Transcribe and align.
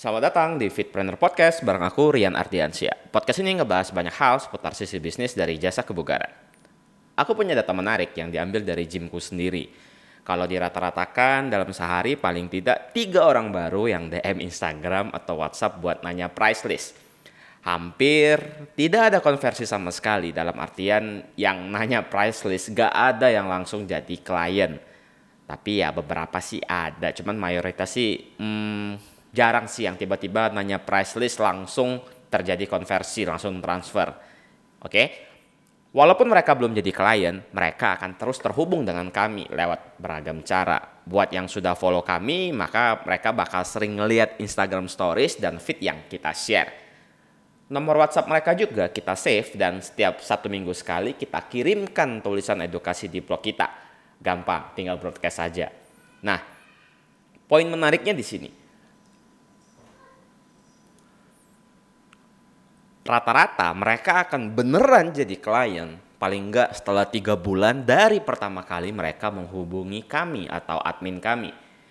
Selamat 0.00 0.32
datang 0.32 0.56
di 0.56 0.72
Fitpreneur 0.72 1.20
Podcast 1.20 1.60
bareng 1.60 1.84
aku 1.84 2.16
Rian 2.16 2.32
Ardiansyah. 2.32 3.12
Podcast 3.12 3.44
ini 3.44 3.60
ngebahas 3.60 3.92
banyak 3.92 4.16
hal 4.16 4.40
seputar 4.40 4.72
sisi 4.72 4.96
bisnis 4.96 5.36
dari 5.36 5.60
jasa 5.60 5.84
kebugaran. 5.84 6.32
Aku 7.20 7.36
punya 7.36 7.52
data 7.52 7.76
menarik 7.76 8.16
yang 8.16 8.32
diambil 8.32 8.64
dari 8.64 8.88
gymku 8.88 9.20
sendiri. 9.20 9.68
Kalau 10.24 10.48
dirata-ratakan 10.48 11.52
dalam 11.52 11.68
sehari 11.76 12.16
paling 12.16 12.48
tidak 12.48 12.96
tiga 12.96 13.28
orang 13.28 13.52
baru 13.52 13.92
yang 13.92 14.08
DM 14.08 14.40
Instagram 14.40 15.12
atau 15.12 15.36
WhatsApp 15.36 15.84
buat 15.84 16.00
nanya 16.00 16.32
price 16.32 16.64
list. 16.64 16.96
Hampir 17.68 18.40
tidak 18.72 19.12
ada 19.12 19.18
konversi 19.20 19.68
sama 19.68 19.92
sekali 19.92 20.32
dalam 20.32 20.56
artian 20.64 21.28
yang 21.36 21.68
nanya 21.68 22.08
price 22.08 22.48
list 22.48 22.72
gak 22.72 22.96
ada 22.96 23.28
yang 23.28 23.52
langsung 23.52 23.84
jadi 23.84 24.16
klien. 24.24 24.80
Tapi 25.44 25.84
ya 25.84 25.92
beberapa 25.92 26.40
sih 26.40 26.64
ada, 26.64 27.12
cuman 27.12 27.36
mayoritas 27.36 27.92
sih 27.92 28.38
hmm, 28.40 29.09
jarang 29.30 29.70
sih 29.70 29.86
yang 29.86 29.94
tiba-tiba 29.94 30.50
nanya 30.50 30.82
price 30.82 31.14
list 31.18 31.38
langsung 31.38 32.02
terjadi 32.30 32.66
konversi, 32.70 33.26
langsung 33.26 33.58
transfer. 33.58 34.08
Oke? 34.82 34.90
Okay? 34.90 35.06
Walaupun 35.90 36.30
mereka 36.30 36.54
belum 36.54 36.70
jadi 36.70 36.94
klien, 36.94 37.42
mereka 37.50 37.98
akan 37.98 38.14
terus 38.14 38.38
terhubung 38.38 38.86
dengan 38.86 39.10
kami 39.10 39.50
lewat 39.50 39.98
beragam 39.98 40.38
cara. 40.46 40.78
Buat 41.02 41.34
yang 41.34 41.50
sudah 41.50 41.74
follow 41.74 42.06
kami, 42.06 42.54
maka 42.54 43.02
mereka 43.02 43.34
bakal 43.34 43.66
sering 43.66 43.98
ngeliat 43.98 44.38
Instagram 44.38 44.86
Stories 44.86 45.42
dan 45.42 45.58
feed 45.58 45.82
yang 45.82 46.06
kita 46.06 46.30
share. 46.30 46.70
Nomor 47.74 48.06
WhatsApp 48.06 48.30
mereka 48.30 48.54
juga 48.54 48.86
kita 48.94 49.18
save 49.18 49.50
dan 49.58 49.82
setiap 49.82 50.22
satu 50.22 50.46
minggu 50.46 50.70
sekali 50.74 51.18
kita 51.18 51.50
kirimkan 51.50 52.22
tulisan 52.22 52.62
edukasi 52.62 53.10
di 53.10 53.18
blog 53.18 53.42
kita. 53.42 53.66
Gampang, 54.22 54.70
tinggal 54.78 54.94
broadcast 54.94 55.42
saja. 55.42 55.74
Nah, 56.22 56.38
poin 57.50 57.66
menariknya 57.66 58.14
di 58.14 58.22
sini 58.22 58.59
rata-rata 63.10 63.74
mereka 63.74 64.22
akan 64.22 64.54
beneran 64.54 65.10
jadi 65.10 65.34
klien 65.36 65.98
paling 66.20 66.52
enggak 66.52 66.76
setelah 66.76 67.08
tiga 67.08 67.34
bulan 67.34 67.82
dari 67.82 68.20
pertama 68.20 68.60
kali 68.62 68.92
mereka 68.92 69.32
menghubungi 69.32 70.04
kami 70.04 70.44
atau 70.46 70.76
admin 70.76 71.16
kami. 71.16 71.50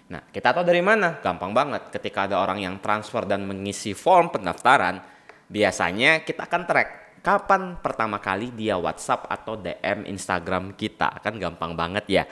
Nah, 0.10 0.22
kita 0.30 0.54
tahu 0.54 0.66
dari 0.66 0.86
mana? 0.86 1.18
Gampang 1.18 1.50
banget. 1.50 1.90
Ketika 1.90 2.30
ada 2.30 2.38
orang 2.38 2.62
yang 2.62 2.78
transfer 2.78 3.26
dan 3.26 3.46
mengisi 3.46 3.98
form 3.98 4.30
pendaftaran, 4.30 5.02
biasanya 5.50 6.22
kita 6.22 6.46
akan 6.46 6.62
track 6.66 6.90
kapan 7.26 7.78
pertama 7.82 8.22
kali 8.22 8.54
dia 8.54 8.78
WhatsApp 8.78 9.26
atau 9.30 9.58
DM 9.58 10.06
Instagram 10.06 10.78
kita. 10.78 11.22
Kan 11.26 11.42
gampang 11.42 11.74
banget 11.74 12.06
ya. 12.10 12.24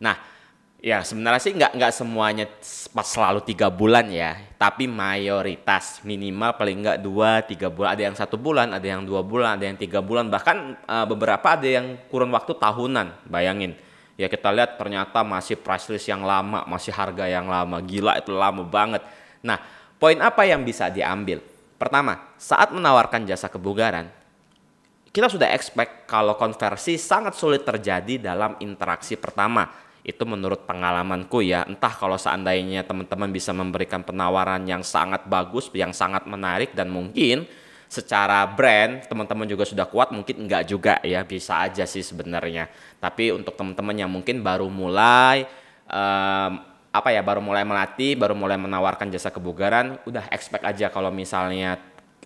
Nah, 0.00 0.16
Ya 0.76 1.00
sebenarnya 1.00 1.40
sih 1.40 1.56
nggak 1.56 1.72
nggak 1.72 1.92
semuanya 1.96 2.44
pas 2.92 3.08
selalu 3.08 3.40
tiga 3.48 3.72
bulan 3.72 4.12
ya, 4.12 4.36
tapi 4.60 4.84
mayoritas 4.84 6.04
minimal 6.04 6.52
paling 6.52 6.84
nggak 6.84 6.98
dua 7.00 7.40
tiga 7.40 7.72
bulan. 7.72 7.96
Ada 7.96 8.02
yang 8.12 8.16
satu 8.16 8.36
bulan, 8.36 8.76
ada 8.76 8.84
yang 8.84 9.00
dua 9.08 9.24
bulan, 9.24 9.56
ada 9.56 9.64
yang 9.64 9.80
tiga 9.80 10.04
bulan, 10.04 10.28
bahkan 10.28 10.76
uh, 10.84 11.08
beberapa 11.08 11.56
ada 11.56 11.64
yang 11.64 11.96
kurun 12.12 12.28
waktu 12.28 12.52
tahunan. 12.60 13.24
Bayangin, 13.24 13.72
ya 14.20 14.28
kita 14.28 14.52
lihat 14.52 14.76
ternyata 14.76 15.24
masih 15.24 15.56
price 15.56 15.88
list 15.88 16.12
yang 16.12 16.20
lama, 16.20 16.68
masih 16.68 16.92
harga 16.92 17.24
yang 17.24 17.48
lama, 17.48 17.80
gila 17.80 18.20
itu 18.20 18.36
lama 18.36 18.60
banget. 18.60 19.00
Nah, 19.40 19.56
poin 19.96 20.20
apa 20.20 20.44
yang 20.44 20.60
bisa 20.60 20.92
diambil? 20.92 21.40
Pertama, 21.80 22.36
saat 22.36 22.68
menawarkan 22.68 23.24
jasa 23.24 23.48
kebugaran, 23.48 24.12
kita 25.08 25.32
sudah 25.32 25.48
expect 25.56 26.04
kalau 26.04 26.36
konversi 26.36 27.00
sangat 27.00 27.32
sulit 27.32 27.64
terjadi 27.64 28.20
dalam 28.20 28.60
interaksi 28.60 29.16
pertama 29.16 29.85
itu 30.06 30.22
menurut 30.22 30.62
pengalamanku 30.62 31.42
ya. 31.42 31.66
Entah 31.66 31.90
kalau 31.90 32.14
seandainya 32.14 32.86
teman-teman 32.86 33.26
bisa 33.34 33.50
memberikan 33.50 34.06
penawaran 34.06 34.62
yang 34.62 34.86
sangat 34.86 35.26
bagus 35.26 35.66
yang 35.74 35.90
sangat 35.90 36.30
menarik 36.30 36.70
dan 36.78 36.94
mungkin 36.94 37.42
secara 37.90 38.46
brand 38.46 39.02
teman-teman 39.10 39.50
juga 39.50 39.66
sudah 39.66 39.90
kuat 39.90 40.14
mungkin 40.14 40.46
enggak 40.46 40.70
juga 40.70 41.02
ya. 41.02 41.26
Bisa 41.26 41.58
aja 41.58 41.82
sih 41.82 42.06
sebenarnya. 42.06 42.70
Tapi 43.02 43.34
untuk 43.34 43.58
teman-teman 43.58 43.98
yang 43.98 44.06
mungkin 44.06 44.46
baru 44.46 44.70
mulai 44.70 45.42
um, 45.90 46.52
apa 46.94 47.10
ya 47.10 47.20
baru 47.20 47.42
mulai 47.42 47.66
melatih 47.66 48.16
baru 48.16 48.32
mulai 48.32 48.56
menawarkan 48.56 49.12
jasa 49.12 49.28
kebugaran 49.28 50.00
udah 50.08 50.32
expect 50.32 50.64
aja 50.64 50.88
kalau 50.88 51.12
misalnya 51.12 51.76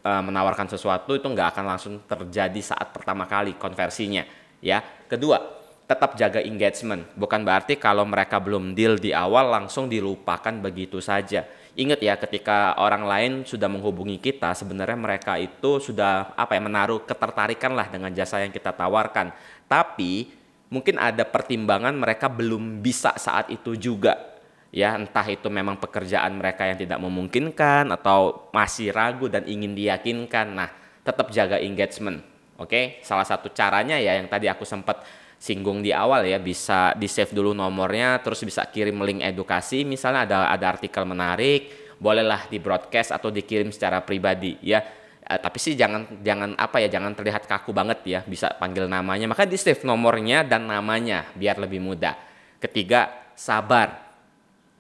uh, 0.05 0.23
menawarkan 0.23 0.71
sesuatu 0.71 1.17
itu 1.17 1.27
nggak 1.27 1.57
akan 1.57 1.65
langsung 1.65 1.95
terjadi 2.07 2.61
saat 2.61 2.93
pertama 2.93 3.25
kali 3.25 3.57
konversinya 3.57 4.23
ya. 4.61 4.85
Kedua 5.09 5.60
tetap 5.91 6.15
jaga 6.15 6.39
engagement. 6.39 7.03
Bukan 7.19 7.43
berarti 7.43 7.75
kalau 7.75 8.07
mereka 8.07 8.39
belum 8.39 8.79
deal 8.79 8.95
di 8.95 9.11
awal 9.11 9.51
langsung 9.51 9.91
dilupakan 9.91 10.55
begitu 10.63 11.03
saja. 11.03 11.43
Ingat 11.75 11.99
ya 11.99 12.15
ketika 12.15 12.79
orang 12.79 13.03
lain 13.03 13.33
sudah 13.43 13.67
menghubungi 13.67 14.23
kita 14.23 14.55
sebenarnya 14.55 14.95
mereka 14.95 15.35
itu 15.35 15.83
sudah 15.83 16.31
apa 16.39 16.55
ya 16.55 16.63
menaruh 16.63 17.03
ketertarikan 17.03 17.75
lah 17.75 17.91
dengan 17.91 18.15
jasa 18.15 18.39
yang 18.39 18.55
kita 18.55 18.71
tawarkan. 18.71 19.35
Tapi 19.67 20.31
mungkin 20.71 21.03
ada 21.03 21.27
pertimbangan 21.27 21.99
mereka 21.99 22.31
belum 22.31 22.79
bisa 22.79 23.11
saat 23.19 23.51
itu 23.51 23.75
juga 23.75 24.31
ya 24.71 24.95
entah 24.95 25.27
itu 25.27 25.51
memang 25.51 25.83
pekerjaan 25.83 26.39
mereka 26.39 26.71
yang 26.71 26.79
tidak 26.79 27.03
memungkinkan 27.03 27.91
atau 27.91 28.51
masih 28.55 28.95
ragu 28.95 29.27
dan 29.27 29.43
ingin 29.47 29.75
diyakinkan. 29.75 30.47
Nah, 30.55 30.71
tetap 31.03 31.35
jaga 31.35 31.59
engagement. 31.59 32.23
Oke, 32.61 33.03
salah 33.03 33.27
satu 33.27 33.51
caranya 33.51 33.99
ya 33.99 34.21
yang 34.21 34.29
tadi 34.31 34.47
aku 34.47 34.63
sempat 34.69 35.03
singgung 35.41 35.81
di 35.81 35.89
awal 35.89 36.29
ya 36.29 36.37
bisa 36.37 36.93
di 36.93 37.09
save 37.09 37.33
dulu 37.33 37.57
nomornya 37.57 38.21
terus 38.21 38.45
bisa 38.45 38.69
kirim 38.69 39.01
link 39.01 39.25
edukasi. 39.25 39.89
Misalnya 39.89 40.29
ada 40.29 40.39
ada 40.53 40.77
artikel 40.77 41.09
menarik 41.09 41.97
bolehlah 41.97 42.45
di 42.53 42.61
broadcast 42.61 43.17
atau 43.17 43.33
dikirim 43.33 43.73
secara 43.73 44.05
pribadi 44.05 44.61
ya. 44.61 44.85
Uh, 45.25 45.41
tapi 45.41 45.57
sih 45.57 45.73
jangan 45.73 46.21
jangan 46.21 46.53
apa 46.61 46.85
ya 46.85 46.93
jangan 46.93 47.17
terlihat 47.17 47.49
kaku 47.49 47.73
banget 47.73 48.05
ya 48.05 48.21
bisa 48.21 48.53
panggil 48.61 48.85
namanya. 48.85 49.33
Maka 49.33 49.49
di 49.49 49.57
save 49.57 49.81
nomornya 49.89 50.45
dan 50.45 50.69
namanya 50.69 51.33
biar 51.33 51.57
lebih 51.57 51.81
mudah. 51.81 52.13
Ketiga 52.61 53.33
sabar. 53.33 54.13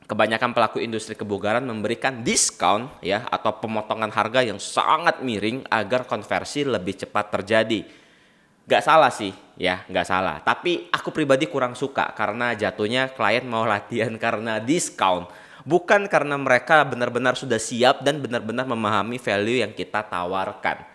Kebanyakan 0.04 0.50
pelaku 0.50 0.82
industri 0.82 1.14
kebugaran 1.14 1.62
memberikan 1.62 2.26
diskon 2.26 2.90
ya 2.98 3.30
atau 3.30 3.62
pemotongan 3.62 4.10
harga 4.10 4.42
yang 4.42 4.58
sangat 4.58 5.22
miring 5.22 5.62
agar 5.70 6.02
konversi 6.02 6.66
lebih 6.66 7.06
cepat 7.06 7.30
terjadi 7.30 7.86
Gak 8.68 8.84
salah 8.84 9.12
sih, 9.12 9.32
ya 9.56 9.84
gak 9.88 10.06
salah. 10.08 10.40
Tapi 10.44 10.88
aku 10.92 11.12
pribadi 11.12 11.48
kurang 11.48 11.76
suka 11.76 12.12
karena 12.16 12.52
jatuhnya 12.56 13.12
klien 13.12 13.44
mau 13.48 13.64
latihan 13.64 14.12
karena 14.24 14.60
diskon. 14.60 15.28
Bukan 15.60 16.08
karena 16.08 16.40
mereka 16.40 16.88
benar-benar 16.88 17.36
sudah 17.36 17.60
siap 17.60 18.00
dan 18.00 18.24
benar-benar 18.24 18.64
memahami 18.64 19.20
value 19.20 19.60
yang 19.60 19.76
kita 19.76 20.00
tawarkan. 20.08 20.88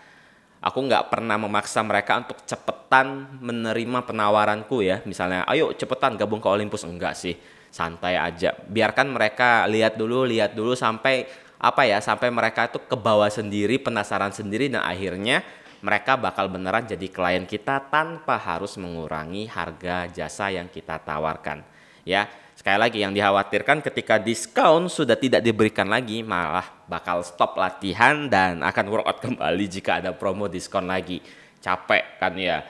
Aku 0.66 0.82
nggak 0.82 1.14
pernah 1.14 1.38
memaksa 1.38 1.86
mereka 1.86 2.18
untuk 2.18 2.42
cepetan 2.42 3.38
menerima 3.38 4.02
penawaranku 4.02 4.82
ya. 4.82 5.06
Misalnya, 5.06 5.46
ayo 5.46 5.70
cepetan 5.78 6.18
gabung 6.18 6.42
ke 6.42 6.50
Olympus. 6.50 6.82
Enggak 6.90 7.14
sih, 7.14 7.38
santai 7.70 8.18
aja. 8.18 8.58
Biarkan 8.66 9.14
mereka 9.14 9.70
lihat 9.70 9.94
dulu, 9.94 10.26
lihat 10.26 10.58
dulu 10.58 10.74
sampai 10.74 11.30
apa 11.62 11.86
ya, 11.86 12.02
sampai 12.02 12.34
mereka 12.34 12.66
itu 12.66 12.82
ke 12.82 12.98
bawah 12.98 13.30
sendiri, 13.30 13.78
penasaran 13.78 14.34
sendiri 14.34 14.66
dan 14.74 14.82
akhirnya 14.82 15.46
mereka 15.84 16.16
bakal 16.16 16.48
beneran 16.48 16.86
jadi 16.88 17.08
klien 17.10 17.44
kita 17.44 17.92
tanpa 17.92 18.36
harus 18.36 18.76
mengurangi 18.76 19.50
harga 19.50 20.08
jasa 20.12 20.52
yang 20.52 20.72
kita 20.72 21.02
tawarkan. 21.02 21.66
Ya, 22.06 22.30
sekali 22.54 22.78
lagi 22.78 23.02
yang 23.02 23.12
dikhawatirkan 23.12 23.82
ketika 23.82 24.22
diskon 24.22 24.88
sudah 24.88 25.18
tidak 25.18 25.42
diberikan 25.42 25.90
lagi 25.90 26.22
malah 26.22 26.86
bakal 26.86 27.26
stop 27.26 27.58
latihan 27.58 28.30
dan 28.30 28.62
akan 28.62 28.86
workout 28.92 29.20
kembali 29.20 29.66
jika 29.66 30.00
ada 30.04 30.14
promo 30.14 30.46
diskon 30.46 30.86
lagi. 30.86 31.20
Capek 31.60 32.22
kan 32.22 32.38
ya. 32.38 32.62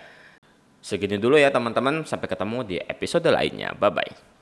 Segini 0.79 1.17
dulu 1.17 1.35
ya 1.35 1.49
teman-teman, 1.49 2.05
sampai 2.05 2.29
ketemu 2.29 2.57
di 2.61 2.77
episode 2.77 3.27
lainnya. 3.27 3.73
Bye 3.73 3.91
bye. 3.91 4.34